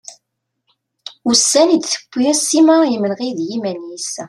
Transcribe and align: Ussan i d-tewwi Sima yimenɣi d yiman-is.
Ussan 1.29 1.69
i 1.75 1.77
d-tewwi 1.77 2.31
Sima 2.35 2.77
yimenɣi 2.91 3.29
d 3.37 3.39
yiman-is. 3.49 4.09